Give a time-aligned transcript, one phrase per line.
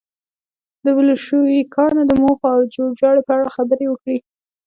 [0.83, 4.17] د بلشویکانو د موخو او جوړجاړي په اړه خبرې وکړي.